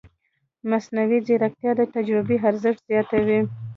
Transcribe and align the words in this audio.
مصنوعي 0.69 1.19
ځیرکتیا 1.27 1.71
د 1.79 1.81
تجربې 1.95 2.35
ارزښت 2.49 2.81
زیاتوي. 2.89 3.39